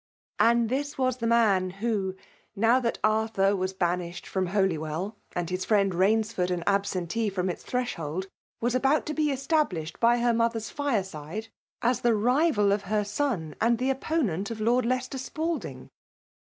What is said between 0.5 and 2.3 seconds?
this was the man who,